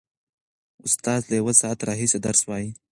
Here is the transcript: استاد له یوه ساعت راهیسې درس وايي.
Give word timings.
استاد 0.87 1.21
له 1.29 1.35
یوه 1.41 1.53
ساعت 1.61 1.79
راهیسې 1.87 2.17
درس 2.25 2.41
وايي. 2.45 2.69